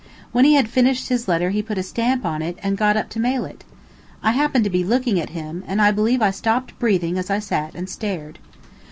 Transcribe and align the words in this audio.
When 0.31 0.45
he 0.45 0.55
had 0.55 0.67
finished 0.67 1.09
his 1.09 1.27
letter 1.27 1.51
he 1.51 1.61
put 1.61 1.77
a 1.77 1.83
stamp 1.83 2.25
on 2.25 2.41
it 2.41 2.57
and 2.63 2.75
got 2.75 2.97
up 2.97 3.09
to 3.11 3.19
mail 3.19 3.45
it. 3.45 3.63
I 4.23 4.31
happened 4.31 4.63
to 4.63 4.69
be 4.71 4.83
looking 4.83 5.19
at 5.19 5.29
him, 5.29 5.63
and 5.67 5.79
I 5.79 5.91
believe 5.91 6.23
I 6.23 6.31
stopped 6.31 6.79
breathing 6.79 7.19
as 7.19 7.29
I 7.29 7.37
sat 7.37 7.75
and 7.75 7.87
stared. 7.87 8.39